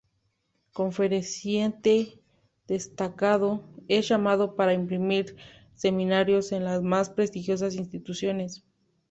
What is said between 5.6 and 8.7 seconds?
seminarios en las más prestigiosas instituciones.